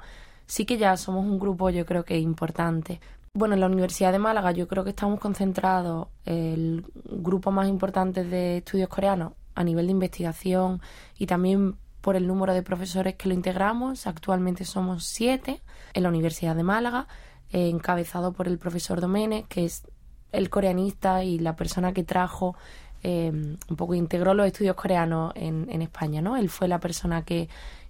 sí 0.52 0.66
que 0.66 0.78
ya 0.78 0.98
somos 0.98 1.26
un 1.26 1.40
grupo 1.40 1.70
yo 1.70 1.86
creo 1.86 2.04
que 2.04 2.20
importante. 2.20 3.00
Bueno, 3.34 3.54
en 3.54 3.62
la 3.62 3.68
Universidad 3.68 4.12
de 4.12 4.20
Málaga 4.20 4.52
yo 4.52 4.68
creo 4.68 4.84
que 4.84 4.90
estamos 4.90 5.18
concentrados 5.18 6.10
el 6.26 6.84
grupo 7.06 7.52
más 7.52 7.70
importante 7.70 8.26
de 8.26 8.58
estudios 8.58 8.90
coreanos 8.90 9.32
a 9.56 9.64
nivel 9.64 9.86
de 9.86 9.94
investigación 9.94 10.82
y 11.18 11.26
también 11.26 11.78
por 12.02 12.18
el 12.18 12.28
número 12.28 12.54
de 12.54 12.64
profesores 12.64 13.16
que 13.16 13.30
lo 13.30 13.34
integramos. 13.34 14.08
Actualmente 14.08 14.66
somos 14.66 15.06
siete 15.06 15.62
en 15.94 16.04
la 16.04 16.10
Universidad 16.10 16.54
de 16.58 16.64
Málaga, 16.64 17.08
encabezado 17.54 18.34
por 18.34 18.50
el 18.50 18.58
profesor 18.58 19.00
Doménez, 19.00 19.46
que 19.48 19.64
es 19.64 19.88
el 20.34 20.50
coreanista 20.50 21.24
y 21.24 21.40
la 21.40 21.56
persona 21.56 21.94
que 21.94 22.04
trajo, 22.04 22.58
eh, 23.04 23.32
un 23.32 23.76
poco 23.78 23.96
integró 23.96 24.34
los 24.34 24.48
estudios 24.48 24.76
coreanos 24.76 25.32
en, 25.36 25.70
en 25.70 25.82
España, 25.82 26.22
¿no? 26.22 26.36
Él 26.36 26.50
fue 26.50 26.68
la 26.68 26.82
persona 26.82 27.24
que, 27.24 27.48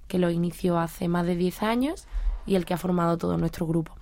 que 0.08 0.20
lo 0.20 0.30
inició 0.30 0.78
hace 0.78 1.08
más 1.08 1.26
de 1.26 1.36
diez 1.36 1.64
años 1.64 2.06
y 2.46 2.56
el 2.56 2.66
que 2.66 2.74
ha 2.74 2.78
formado 2.78 3.18
todo 3.18 3.38
nuestro 3.38 3.68
grupo. 3.68 3.94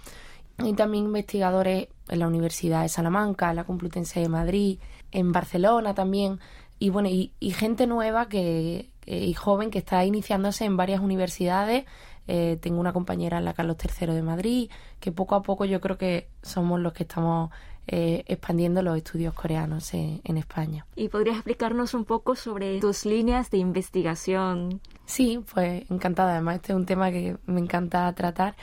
Y 0.60 0.74
también 0.74 1.05
investigadores 1.05 1.88
en 2.10 2.19
la 2.19 2.27
Universidad 2.27 2.81
de 2.81 2.89
Salamanca, 2.89 3.50
en 3.50 3.55
la 3.55 3.63
Complutense 3.63 4.19
de 4.19 4.29
Madrid, 4.29 4.79
en 5.12 5.31
Barcelona 5.31 5.93
también, 5.93 6.39
y 6.79 6.89
bueno, 6.89 7.10
y, 7.10 7.31
gente 7.51 7.88
nueva 7.88 8.29
que, 8.29 8.89
y 9.05 9.34
joven 9.34 9.69
que 9.69 9.79
está 9.79 10.05
iniciándose 10.05 10.65
en 10.65 10.77
varias 10.77 11.01
universidades. 11.01 11.86
Eh, 12.27 12.58
tengo 12.62 12.79
una 12.79 12.93
compañera 12.93 13.39
en 13.39 13.46
la 13.46 13.53
Carlos 13.53 13.77
III 13.84 14.13
de 14.13 14.22
Madrid, 14.22 14.69
que 15.00 15.12
poco 15.12 15.36
a 15.36 15.41
poco 15.41 15.65
yo 15.65 15.81
creo 15.81 15.98
que 15.98 16.29
somos 16.41 16.79
los 16.79 16.93
que 16.93 17.03
estamos 17.03 17.50
eh, 17.88 18.24
expandiendo 18.27 18.84
los 18.84 18.96
estudios 18.96 19.34
coreanos 19.34 19.93
en, 19.96 20.38
España. 20.38 20.86
¿Y 20.96 21.10
podrías 21.10 21.38
explicarnos 21.38 21.96
un 21.96 22.05
poco 22.05 22.36
sobre 22.36 22.79
tus 22.79 23.03
líneas 23.05 23.50
de 23.50 23.58
investigación? 23.58 24.79
Sí, 25.09 25.43
pues 25.51 25.89
encantada. 25.89 26.33
Además, 26.33 26.57
este 26.57 26.71
es 26.71 26.75
un 26.75 26.85
tema 26.85 27.09
que 27.09 27.35
me 27.47 27.59
encanta 27.59 28.13
tratar. 28.13 28.55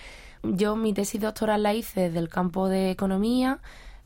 Yo 0.45 0.77
mi 0.77 0.93
tesis 0.93 1.21
doctoral 1.21 1.65
la 1.65 1.75
hice 1.75 2.03
desde 2.03 2.21
el 2.21 2.29
campo 2.29 2.69
de 2.69 2.93
economía. 2.93 3.59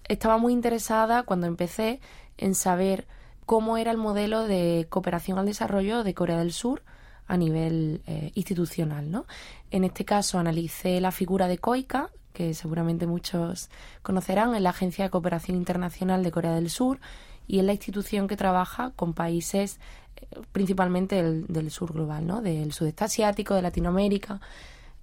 Estaba 0.08 0.38
muy 0.38 0.54
interesada 0.54 1.22
cuando 1.24 1.46
empecé 1.46 2.00
en 2.38 2.54
saber 2.54 3.06
cómo 3.44 3.76
era 3.76 3.90
el 3.90 3.98
modelo 3.98 4.44
de 4.44 4.86
cooperación 4.88 5.38
al 5.38 5.44
desarrollo 5.44 6.02
de 6.02 6.14
Corea 6.14 6.38
del 6.38 6.54
Sur 6.54 6.82
a 7.26 7.36
nivel 7.36 8.00
eh, 8.06 8.32
institucional. 8.34 9.10
¿no? 9.10 9.26
En 9.70 9.84
este 9.84 10.06
caso 10.06 10.38
analicé 10.38 10.98
la 11.02 11.12
figura 11.12 11.46
de 11.46 11.58
COICA, 11.58 12.08
que 12.32 12.54
seguramente 12.54 13.06
muchos 13.06 13.68
conocerán, 14.00 14.54
es 14.54 14.62
la 14.62 14.70
Agencia 14.70 15.04
de 15.04 15.10
Cooperación 15.10 15.58
Internacional 15.58 16.24
de 16.24 16.30
Corea 16.30 16.54
del 16.54 16.70
Sur 16.70 17.00
y 17.46 17.58
es 17.58 17.64
la 17.66 17.72
institución 17.72 18.28
que 18.28 18.36
trabaja 18.38 18.92
con 18.96 19.12
países 19.12 19.78
principalmente 20.52 21.22
del, 21.22 21.70
sur 21.70 21.92
global, 21.92 22.26
¿no? 22.26 22.40
del 22.40 22.72
sudeste 22.72 23.04
asiático, 23.04 23.54
de 23.54 23.62
Latinoamérica. 23.62 24.40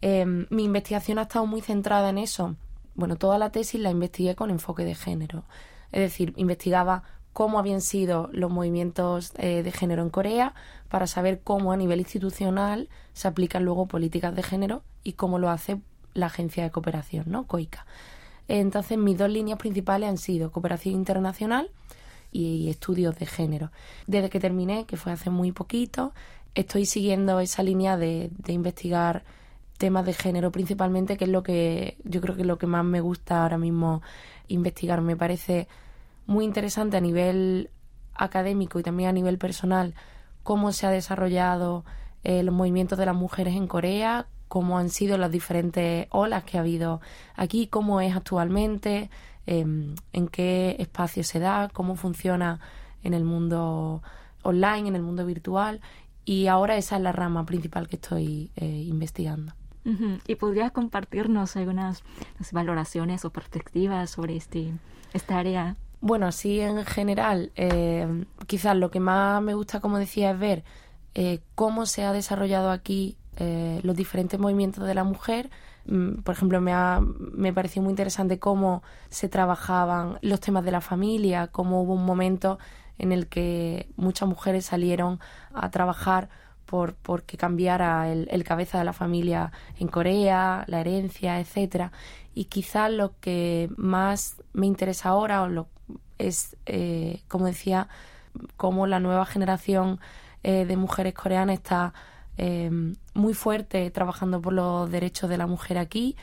Em, 0.02 0.46
mi 0.50 0.66
investigación 0.66 1.20
ha 1.20 1.24
estado 1.24 1.46
muy 1.46 1.62
centrada 1.62 2.10
en 2.10 2.18
eso. 2.18 2.56
Bueno, 2.96 3.16
toda 3.16 3.38
la 3.38 3.52
tesis 3.52 3.80
la 3.80 3.92
investigué 3.92 4.36
con 4.36 4.50
enfoque 4.50 4.84
de 4.84 4.96
género. 4.96 5.44
Es 5.92 6.02
decir, 6.02 6.34
investigaba 6.38 7.04
cómo 7.34 7.60
habían 7.60 7.82
sido 7.82 8.30
los 8.32 8.50
movimientos 8.50 9.32
eh, 9.38 9.62
de 9.62 9.72
género 9.72 10.02
en 10.02 10.10
Corea 10.10 10.56
para 10.90 11.06
saber 11.06 11.42
cómo 11.44 11.72
a 11.72 11.78
nivel 11.78 12.00
institucional 12.00 12.90
se 13.14 13.28
aplican 13.28 13.64
luego 13.64 13.86
políticas 13.86 14.36
de 14.36 14.42
género 14.42 14.82
y 15.04 15.14
cómo 15.14 15.38
lo 15.38 15.50
hace 15.50 15.80
la 16.16 16.26
Agencia 16.26 16.64
de 16.64 16.72
Cooperación, 16.72 17.26
¿no? 17.28 17.46
COICA. 17.46 17.86
Entonces, 18.48 18.98
mis 18.98 19.18
dos 19.18 19.30
líneas 19.30 19.60
principales 19.60 20.10
han 20.10 20.18
sido 20.18 20.52
cooperación 20.52 20.96
internacional 20.96 21.70
y 22.32 22.70
estudios 22.70 23.18
de 23.18 23.26
género. 23.26 23.72
Desde 24.06 24.30
que 24.30 24.40
terminé, 24.40 24.86
que 24.86 24.98
fue 24.98 25.12
hace 25.12 25.30
muy 25.30 25.52
poquito, 25.52 26.14
estoy 26.56 26.86
siguiendo 26.86 27.40
esa 27.40 27.64
línea 27.64 27.98
de, 27.98 28.30
de 28.38 28.54
investigar 28.54 29.24
temas 29.78 30.06
de 30.06 30.14
género 30.14 30.52
principalmente, 30.52 31.18
que 31.18 31.26
es 31.26 31.32
lo 31.32 31.44
que 31.44 31.98
yo 32.04 32.20
creo 32.22 32.36
que 32.36 32.44
lo 32.44 32.58
que 32.58 32.68
más 32.68 32.84
me 32.84 33.02
gusta 33.02 33.44
ahora 33.44 33.58
mismo 33.58 34.02
investigar. 34.48 35.02
Me 35.02 35.16
parece 35.16 35.68
muy 36.26 36.46
interesante 36.46 36.98
a 36.98 37.02
nivel 37.02 37.70
académico 38.14 38.80
y 38.80 38.84
también 38.84 39.10
a 39.10 39.14
nivel 39.14 39.38
personal 39.38 39.94
cómo 40.44 40.72
se 40.72 40.88
ha 40.88 40.92
desarrollado 40.92 41.86
eh, 42.24 42.44
los 42.44 42.54
movimientos 42.54 42.98
de 42.98 43.06
las 43.06 43.16
mujeres 43.16 43.56
en 43.56 43.68
Corea, 43.68 44.28
cómo 44.48 44.78
han 44.78 44.90
sido 44.90 45.18
las 45.18 45.32
diferentes 45.32 46.08
olas 46.10 46.44
que 46.44 46.58
ha 46.58 46.62
habido 46.62 47.02
aquí, 47.36 47.68
cómo 47.68 48.02
es 48.02 48.16
actualmente, 48.16 49.10
em, 49.48 49.96
en 50.14 50.28
qué 50.28 50.76
espacio 50.78 51.24
se 51.24 51.40
da, 51.40 51.70
cómo 51.74 51.96
funciona 51.96 52.60
en 53.04 53.16
el 53.16 53.24
mundo 53.24 54.04
online, 54.44 54.90
en 54.90 54.96
el 54.96 55.02
mundo 55.02 55.26
virtual. 55.26 55.82
Y 56.26 56.48
ahora 56.48 56.78
esa 56.78 56.98
es 56.98 57.02
la 57.02 57.12
rama 57.12 57.46
principal 57.46 57.88
que 57.88 57.96
estoy 57.96 58.52
eh, 58.56 58.66
investigando. 58.66 59.54
¿Y 60.28 60.36
podrías 60.36 60.74
compartirnos 60.74 61.56
algunas 61.56 62.04
valoraciones 62.52 63.24
o 63.24 63.30
perspectivas 63.30 64.10
sobre 64.10 64.36
este, 64.36 64.74
esta 65.14 65.38
área? 65.38 65.78
Bueno, 66.02 66.28
así 66.28 66.60
en 66.60 66.86
general, 66.86 67.52
eh, 67.56 68.26
quizás 68.46 68.76
lo 68.76 68.92
que 68.92 69.00
más 69.00 69.42
me 69.42 69.54
gusta, 69.54 69.80
como 69.80 69.98
decía, 69.98 70.32
es 70.32 70.40
ver 70.40 70.64
eh, 71.16 71.40
cómo 71.56 71.86
se 71.86 72.04
ha 72.04 72.14
desarrollado 72.14 72.70
aquí 72.70 73.18
eh, 73.38 73.80
los 73.84 73.96
diferentes 73.96 74.40
movimientos 74.40 74.86
de 74.86 74.94
la 74.94 75.04
mujer. 75.04 75.50
Mm, 75.88 76.22
por 76.22 76.36
ejemplo, 76.36 76.62
me, 76.62 76.74
ha, 76.74 77.02
me 77.02 77.54
pareció 77.54 77.82
muy 77.82 77.92
interesante 77.92 78.40
cómo 78.40 78.84
se 79.10 79.30
trabajaban 79.30 80.20
los 80.22 80.40
temas 80.40 80.64
de 80.66 80.72
la 80.72 80.82
familia, 80.82 81.48
cómo 81.48 81.82
hubo 81.82 81.94
un 81.94 82.06
momento 82.06 82.60
en 82.98 83.12
el 83.12 83.28
que 83.28 83.90
muchas 83.96 84.28
mujeres 84.28 84.66
salieron 84.66 85.20
a 85.54 85.70
trabajar 85.72 86.30
por 86.66 86.96
porque 86.96 87.38
cambiara 87.38 88.12
el, 88.12 88.44
cabeza 88.44 88.78
de 88.78 88.84
la 88.84 88.94
familia 88.94 89.52
en 89.80 89.88
Corea, 89.88 90.66
la 90.68 90.82
herencia, 90.82 91.40
etcétera. 91.40 91.92
Y 92.36 92.46
quizás 92.46 92.92
lo 92.92 93.14
que 93.20 93.70
más 93.78 94.36
me 94.54 94.68
interesa 94.68 95.10
ahora 95.10 95.44
o 95.44 95.48
lo, 95.48 95.68
es, 96.18 96.58
eh, 96.66 97.22
como 97.28 97.46
decía, 97.46 97.88
cómo 98.58 98.88
la 98.88 99.00
nueva 99.00 99.26
generación 99.26 100.00
eh, 100.44 100.66
de 100.66 100.78
mujeres 100.78 101.14
coreanas 101.14 101.56
está 101.56 101.94
eh, 102.38 102.70
muy 103.14 103.34
fuerte 103.34 103.90
trabajando 103.92 104.42
por 104.42 104.54
los 104.54 104.90
derechos 104.90 105.30
de 105.30 105.38
la 105.38 105.48
mujer 105.48 105.78
aquí, 105.78 106.16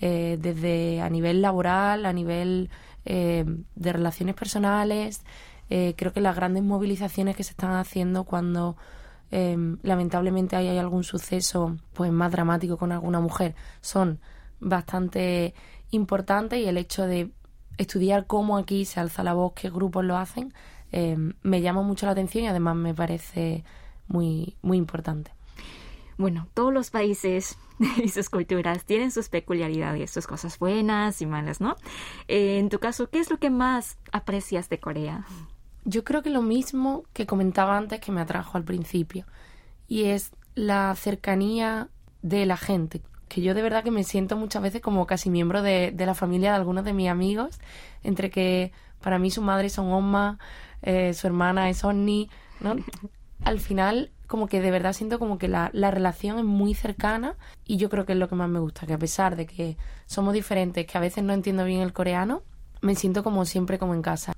desde 0.00 1.00
a 1.00 1.08
nivel 1.08 1.42
laboral, 1.42 2.06
a 2.06 2.12
nivel 2.12 2.70
de 3.04 3.92
relaciones 3.92 4.34
personales. 4.34 5.22
creo 5.68 6.12
que 6.12 6.20
las 6.20 6.34
grandes 6.34 6.64
movilizaciones 6.64 7.36
que 7.36 7.44
se 7.44 7.52
están 7.52 7.76
haciendo 7.76 8.24
cuando 8.24 8.76
lamentablemente 9.30 10.56
hay, 10.56 10.76
algún 10.76 11.04
suceso 11.04 11.76
pues 11.94 12.10
más 12.10 12.32
dramático 12.32 12.78
con 12.78 12.90
alguna 12.90 13.20
mujer 13.20 13.54
son 13.80 14.18
bastante 14.58 15.54
importantes 15.92 16.58
y 16.58 16.64
el 16.66 16.78
hecho 16.78 17.06
de 17.06 17.30
estudiar 17.78 18.26
cómo 18.26 18.56
aquí 18.56 18.84
se 18.84 19.00
alza 19.00 19.22
la 19.22 19.34
voz, 19.34 19.52
qué 19.54 19.70
grupos 19.70 20.04
lo 20.04 20.16
hacen, 20.16 20.52
eh, 20.90 21.16
me 21.42 21.60
llama 21.60 21.82
mucho 21.82 22.06
la 22.06 22.12
atención 22.12 22.44
y 22.44 22.48
además 22.48 22.76
me 22.76 22.94
parece 22.94 23.64
muy, 24.08 24.56
muy 24.62 24.78
importante. 24.78 25.32
Bueno, 26.22 26.46
todos 26.54 26.72
los 26.72 26.90
países 26.90 27.58
y 27.96 28.08
sus 28.08 28.30
culturas 28.30 28.84
tienen 28.84 29.10
sus 29.10 29.28
peculiaridades, 29.28 30.12
sus 30.12 30.28
cosas 30.28 30.56
buenas 30.56 31.20
y 31.20 31.26
malas, 31.26 31.60
¿no? 31.60 31.74
Eh, 32.28 32.60
en 32.60 32.68
tu 32.68 32.78
caso, 32.78 33.10
¿qué 33.10 33.18
es 33.18 33.28
lo 33.28 33.38
que 33.38 33.50
más 33.50 33.98
aprecias 34.12 34.68
de 34.68 34.78
Corea? 34.78 35.26
Yo 35.84 36.04
creo 36.04 36.22
que 36.22 36.30
lo 36.30 36.40
mismo 36.40 37.02
que 37.12 37.26
comentaba 37.26 37.76
antes 37.76 37.98
que 37.98 38.12
me 38.12 38.20
atrajo 38.20 38.56
al 38.56 38.62
principio, 38.62 39.26
y 39.88 40.04
es 40.04 40.30
la 40.54 40.94
cercanía 40.94 41.88
de 42.22 42.46
la 42.46 42.56
gente 42.56 43.02
que 43.28 43.42
yo 43.42 43.52
de 43.52 43.62
verdad 43.62 43.82
que 43.82 43.90
me 43.90 44.04
siento 44.04 44.36
muchas 44.36 44.62
veces 44.62 44.80
como 44.80 45.08
casi 45.08 45.28
miembro 45.28 45.60
de, 45.60 45.92
la 45.98 46.14
familia 46.14 46.50
de 46.50 46.56
algunos 46.56 46.84
de 46.84 46.92
mis 46.92 47.08
amigos, 47.08 47.58
entre 48.04 48.30
que 48.30 48.70
para 49.00 49.18
mí 49.18 49.32
su 49.32 49.42
madre 49.42 49.70
son 49.70 49.92
Oma, 49.92 50.38
eh, 50.82 51.14
su 51.14 51.26
hermana 51.26 51.68
es 51.68 51.82
Onni, 51.82 52.30
¿no? 52.60 52.76
Al 53.44 53.58
final 53.58 54.12
como 54.32 54.46
que 54.46 54.62
de 54.62 54.70
verdad 54.70 54.94
siento 54.94 55.18
como 55.18 55.36
que 55.36 55.46
la, 55.46 55.68
la, 55.74 55.90
relación 55.90 56.38
es 56.38 56.44
muy 56.46 56.72
cercana 56.72 57.36
y 57.66 57.76
yo 57.76 57.90
creo 57.90 58.06
que 58.06 58.14
es 58.14 58.18
lo 58.18 58.30
que 58.30 58.34
más 58.34 58.48
me 58.48 58.60
gusta, 58.60 58.86
que 58.86 58.94
a 58.94 58.98
pesar 58.98 59.36
de 59.36 59.44
que 59.44 59.76
somos 60.06 60.32
diferentes, 60.32 60.86
que 60.86 60.96
a 60.96 61.02
veces 61.02 61.22
no 61.22 61.34
entiendo 61.34 61.66
bien 61.66 61.82
el 61.82 61.92
coreano, 61.92 62.42
me 62.80 62.94
siento 62.94 63.22
como 63.22 63.44
siempre 63.44 63.78
como 63.78 63.92
en 63.92 64.00
casa. 64.00 64.32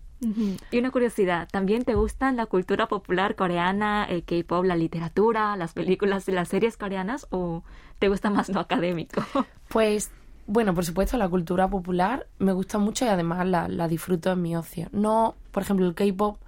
Y 0.72 0.78
una 0.80 0.90
curiosidad, 0.90 1.48
¿también 1.48 1.84
te 1.84 1.94
gustan 1.94 2.34
la 2.34 2.46
cultura 2.46 2.88
popular 2.88 3.36
coreana, 3.36 4.04
el 4.04 4.24
K-pop, 4.24 4.64
la 4.64 4.74
literatura, 4.74 5.56
las 5.56 5.74
películas 5.74 6.28
y 6.28 6.32
las 6.32 6.48
series 6.48 6.76
coreanas 6.76 7.28
o 7.30 7.62
te 8.00 8.08
gusta 8.08 8.30
más 8.30 8.48
lo 8.48 8.58
académico? 8.58 9.22
Pues 9.68 10.10
bueno, 10.48 10.74
por 10.74 10.84
supuesto, 10.84 11.16
la 11.18 11.28
cultura 11.28 11.68
popular 11.68 12.26
me 12.40 12.52
gusta 12.52 12.78
mucho 12.78 13.04
y 13.04 13.08
además 13.08 13.46
la, 13.46 13.68
la 13.68 13.86
disfruto 13.86 14.32
en 14.32 14.42
mi 14.42 14.56
ocio. 14.56 14.88
No, 14.90 15.36
por 15.52 15.62
ejemplo, 15.62 15.86
el 15.86 15.94
K-pop 15.94 16.38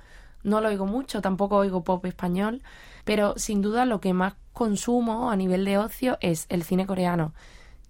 no 0.46 0.60
lo 0.60 0.68
oigo 0.68 0.86
mucho, 0.86 1.20
tampoco 1.20 1.56
oigo 1.56 1.82
pop 1.82 2.04
español, 2.06 2.62
pero 3.04 3.34
sin 3.36 3.62
duda 3.62 3.84
lo 3.84 4.00
que 4.00 4.14
más 4.14 4.34
consumo 4.52 5.30
a 5.30 5.36
nivel 5.36 5.64
de 5.64 5.76
ocio 5.76 6.18
es 6.20 6.46
el 6.48 6.62
cine 6.62 6.86
coreano, 6.86 7.34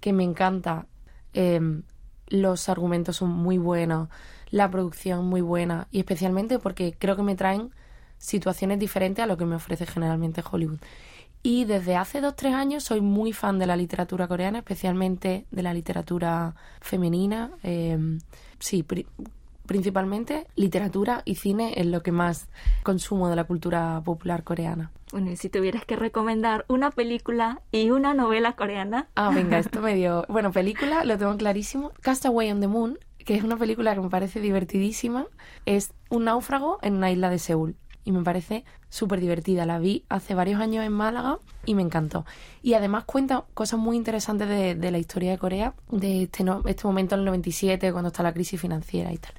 que 0.01 0.13
me 0.13 0.25
encanta. 0.25 0.87
Em, 1.35 1.83
los 2.29 2.69
argumentos 2.69 3.17
son 3.19 3.31
muy 3.31 3.59
buenos, 3.59 4.09
la 4.51 4.71
producción 4.71 5.27
muy 5.27 5.43
buena 5.43 5.87
y 5.91 5.99
especialmente 5.99 6.59
porque 6.59 6.97
creo 6.99 7.15
que 7.15 7.23
me 7.23 7.37
traen 7.37 7.71
situaciones 8.19 8.79
diferentes 8.79 9.23
a 9.23 9.27
lo 9.27 9.37
que 9.37 9.45
me 9.45 9.57
ofrece 9.57 9.85
generalmente 9.87 10.43
Hollywood. 10.51 10.81
Y 11.43 11.67
desde 11.67 11.95
hace 11.95 12.23
dos 12.23 12.35
tres 12.35 12.55
años 12.55 12.85
soy 12.85 13.03
muy 13.03 13.33
fan 13.35 13.59
de 13.59 13.67
la 13.67 13.77
literatura 13.77 14.27
coreana, 14.27 14.59
especialmente 14.59 15.47
de 15.51 15.63
la 15.63 15.75
literatura 15.75 16.57
femenina. 16.81 17.51
Eh, 17.63 18.19
sí, 18.59 18.83
principalmente 19.67 20.47
literatura 20.57 21.23
y 21.25 21.37
cine 21.37 21.75
es 21.77 21.87
lo 21.87 22.03
que 22.03 22.13
más 22.13 22.49
consumo 22.83 23.29
de 23.29 23.37
la 23.37 23.45
cultura 23.45 24.01
popular 24.05 24.45
coreana. 24.45 24.91
Bueno, 25.13 25.31
y 25.31 25.37
si 25.37 25.49
tuvieras 25.49 25.85
que 25.85 25.97
recomendar 25.97 26.65
una 26.69 26.91
película 26.91 27.63
y 27.71 27.91
una 27.91 28.15
novela 28.15 28.55
coreana. 28.55 29.09
Ah, 29.15 29.31
venga, 29.35 29.59
esto 29.59 29.81
me 29.81 29.95
dio. 29.95 30.25
Bueno, 30.29 30.53
película, 30.53 31.05
lo 31.05 31.17
tengo 31.19 31.37
clarísimo. 31.37 31.93
Castaway 32.01 32.51
on 32.51 32.61
the 32.61 32.69
Moon, 32.69 32.99
que 33.19 33.35
es 33.35 33.45
una 33.45 33.57
película 33.57 33.95
que 33.95 34.01
me 34.01 34.11
parece 34.11 34.41
divertidísima. 34.41 35.27
Es 35.65 35.93
un 36.11 36.25
náufrago 36.25 36.79
en 36.83 36.95
una 36.95 37.11
isla 37.11 37.31
de 37.31 37.39
Seúl 37.39 37.77
y 38.07 38.13
me 38.13 38.23
parece 38.23 38.65
súper 38.89 39.21
divertida. 39.21 39.67
La 39.67 39.81
vi 39.81 40.05
hace 40.09 40.35
varios 40.35 40.61
años 40.61 40.85
en 40.87 40.93
Málaga 40.93 41.41
y 41.67 41.75
me 41.75 41.83
encantó. 41.83 42.25
Y 42.63 42.75
además 42.75 43.05
cuenta 43.05 43.45
cosas 43.53 43.81
muy 43.81 43.97
interesantes 43.97 44.49
de, 44.49 44.91
la 44.91 44.99
historia 44.99 45.33
de 45.33 45.39
Corea, 45.39 45.75
de 45.91 46.23
este, 46.23 46.45
este 46.67 46.87
momento 46.87 47.17
en 47.17 47.23
el 47.23 47.27
97, 47.27 47.93
cuando 47.93 48.09
está 48.09 48.23
la 48.23 48.33
crisis 48.33 48.61
financiera 48.61 49.13
y 49.13 49.19
tal. 49.19 49.33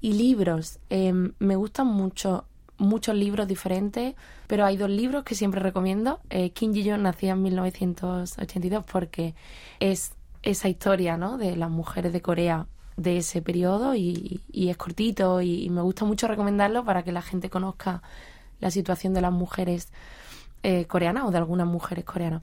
Y 0.00 0.12
libros, 0.12 0.78
em, 0.88 1.32
me 1.40 1.56
gustan 1.56 1.88
mucho 1.88 2.44
muchos 2.78 3.14
libros 3.14 3.48
diferentes, 3.48 4.14
pero 4.46 4.66
hay 4.66 4.76
dos 4.76 4.90
libros 4.90 5.24
que 5.24 5.34
siempre 5.34 5.60
recomiendo. 5.60 6.20
Eh, 6.28 6.50
Kim 6.50 6.74
Ji-yeon 6.74 7.02
nacía 7.02 7.32
en 7.32 7.42
1982 7.42 8.84
porque 8.84 9.34
es 9.80 10.12
esa 10.42 10.68
historia 10.68 11.16
¿no? 11.16 11.38
de 11.38 11.56
las 11.56 11.70
mujeres 11.70 12.12
de 12.12 12.20
Corea 12.20 12.66
de 12.96 13.18
ese 13.18 13.42
periodo 13.42 13.94
y, 13.94 14.42
es 14.52 14.76
cortito 14.76 15.40
y, 15.42 15.68
me 15.70 15.82
gusta 15.82 16.04
mucho 16.04 16.28
recomendarlo 16.28 16.84
para 16.84 17.02
que 17.02 17.12
la 17.12 17.22
gente 17.22 17.50
conozca 17.50 18.02
la 18.60 18.70
situación 18.70 19.12
de 19.14 19.20
las 19.20 19.32
mujeres 19.32 19.92
eh, 20.62 20.86
coreanas 20.86 21.24
o 21.24 21.30
de 21.30 21.38
algunas 21.38 21.66
mujeres 21.66 22.04
coreanas. 22.04 22.42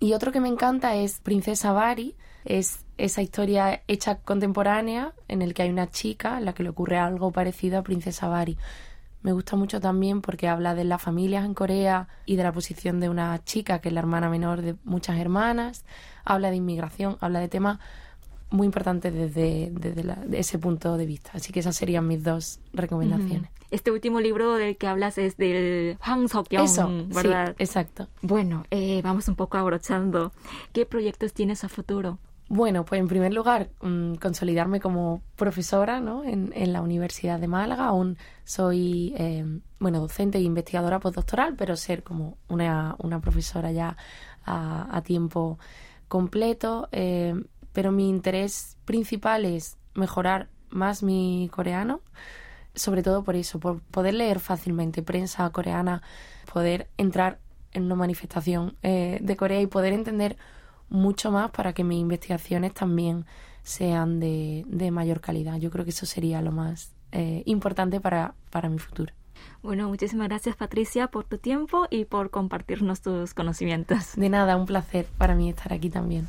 Y 0.00 0.12
otro 0.12 0.32
que 0.32 0.40
me 0.40 0.48
encanta 0.48 0.94
es 0.96 1.20
Princesa 1.20 1.72
Bari, 1.72 2.14
es 2.44 2.84
esa 2.98 3.22
historia 3.22 3.82
hecha 3.88 4.16
contemporánea 4.16 5.14
en 5.28 5.42
el 5.42 5.54
que 5.54 5.62
hay 5.62 5.70
una 5.70 5.90
chica 5.90 6.38
en 6.38 6.44
la 6.44 6.52
que 6.52 6.62
le 6.62 6.68
ocurre 6.68 6.98
algo 6.98 7.32
parecido 7.32 7.78
a 7.78 7.82
Princesa 7.82 8.28
Bari. 8.28 8.56
Me 9.22 9.32
gusta 9.32 9.56
mucho 9.56 9.80
también 9.80 10.20
porque 10.20 10.48
habla 10.48 10.74
de 10.74 10.84
las 10.84 11.00
familias 11.00 11.46
en 11.46 11.54
Corea 11.54 12.08
y 12.26 12.36
de 12.36 12.42
la 12.42 12.52
posición 12.52 13.00
de 13.00 13.08
una 13.08 13.42
chica 13.42 13.80
que 13.80 13.88
es 13.88 13.94
la 13.94 14.00
hermana 14.00 14.28
menor 14.28 14.60
de 14.60 14.76
muchas 14.84 15.18
hermanas. 15.18 15.86
Habla 16.24 16.50
de 16.50 16.56
inmigración, 16.56 17.16
habla 17.20 17.40
de 17.40 17.48
temas 17.48 17.78
muy 18.54 18.66
importantes 18.66 19.12
desde, 19.12 19.72
ese 20.32 20.58
punto 20.58 20.96
de 20.96 21.06
vista. 21.06 21.32
Así 21.34 21.52
que 21.52 21.60
esas 21.60 21.76
serían 21.76 22.06
mis 22.06 22.22
dos 22.22 22.60
recomendaciones. 22.72 23.50
Este 23.70 23.90
último 23.90 24.20
libro 24.20 24.54
del 24.54 24.76
que 24.76 24.86
hablas 24.86 25.18
es 25.18 25.36
del 25.36 25.98
Hwang 26.06 26.28
Sok-young, 26.28 27.12
¿verdad? 27.12 27.48
Sí, 27.48 27.64
exacto. 27.64 28.08
Bueno, 28.22 28.64
eh, 28.70 29.00
vamos 29.02 29.26
un 29.28 29.34
poco 29.34 29.58
abrochando. 29.58 30.32
¿Qué 30.72 30.86
proyectos 30.86 31.32
tienes 31.32 31.64
a 31.64 31.68
futuro? 31.68 32.18
Bueno, 32.48 32.84
pues 32.84 33.00
en 33.00 33.08
primer 33.08 33.32
lugar, 33.32 33.70
mm, 33.80 34.14
consolidarme 34.16 34.78
como 34.78 35.22
profesora 35.34 35.98
¿no? 36.00 36.22
en, 36.24 36.72
la 36.72 36.82
Universidad 36.82 37.40
de 37.40 37.48
Málaga. 37.48 37.86
Aún 37.86 38.18
soy, 38.44 39.14
em, 39.16 39.62
bueno, 39.80 40.00
docente 40.00 40.38
e 40.38 40.42
investigadora 40.42 41.00
postdoctoral, 41.00 41.54
pero 41.56 41.74
ser 41.76 42.02
como 42.02 42.36
una, 42.48 42.96
una 42.98 43.20
profesora 43.20 43.72
ya 43.72 43.96
a, 44.44 45.02
tiempo 45.04 45.58
completo. 46.06 46.88
Em, 46.92 47.44
pero 47.74 47.92
mi 47.92 48.08
interés 48.08 48.78
principal 48.86 49.44
es 49.44 49.76
mejorar 49.94 50.48
más 50.70 51.02
mi 51.02 51.50
coreano, 51.52 52.00
sobre 52.74 53.02
todo 53.02 53.22
por 53.22 53.36
eso, 53.36 53.60
por 53.60 53.80
poder 53.82 54.14
leer 54.14 54.40
fácilmente 54.40 55.02
prensa 55.02 55.50
coreana, 55.50 56.02
poder 56.50 56.88
entrar 56.96 57.38
en 57.72 57.84
una 57.84 57.96
manifestación 57.96 58.76
eh, 58.82 59.18
de 59.20 59.36
Corea 59.36 59.60
y 59.60 59.66
poder 59.66 59.92
entender 59.92 60.36
mucho 60.88 61.30
más 61.30 61.50
para 61.50 61.72
que 61.72 61.84
mis 61.84 62.00
investigaciones 62.00 62.72
también 62.72 63.26
sean 63.64 64.20
de, 64.20 64.64
mayor 64.92 65.20
calidad. 65.20 65.58
Yo 65.58 65.70
creo 65.70 65.84
que 65.84 65.90
eso 65.90 66.06
sería 66.06 66.40
lo 66.40 66.52
más 66.52 66.92
eh, 67.10 67.42
importante 67.46 68.00
para, 68.00 68.34
para 68.50 68.68
mi 68.68 68.78
futuro. 68.78 69.12
Bueno, 69.62 69.88
muchísimas 69.88 70.28
gracias 70.28 70.54
Patricia 70.54 71.08
por 71.08 71.24
tu 71.24 71.38
tiempo 71.38 71.86
y 71.90 72.04
por 72.04 72.30
compartirnos 72.30 73.00
tus 73.00 73.34
conocimientos. 73.34 74.14
De 74.14 74.28
nada, 74.28 74.56
un 74.56 74.66
placer 74.66 75.06
para 75.18 75.34
mí 75.34 75.48
estar 75.48 75.72
aquí 75.72 75.90
también. 75.90 76.28